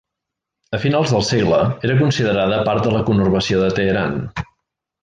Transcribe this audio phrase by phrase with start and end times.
[0.77, 4.23] A finals del segle era considerada part de la conurbació de Teheran.